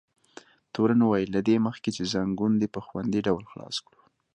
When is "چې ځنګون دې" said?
1.95-2.67